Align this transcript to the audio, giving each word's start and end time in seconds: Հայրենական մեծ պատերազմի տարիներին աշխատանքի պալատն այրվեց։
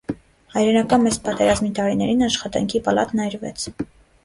Հայրենական 0.53 1.05
մեծ 1.07 1.19
պատերազմի 1.27 1.69
տարիներին 1.81 2.25
աշխատանքի 2.31 2.83
պալատն 2.91 3.25
այրվեց։ 3.29 3.71